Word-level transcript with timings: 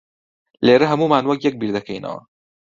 لێرە 0.65 0.85
ھەموومان 0.91 1.23
وەک 1.27 1.41
یەک 1.47 1.55
بیردەکەینەوە. 1.59 2.21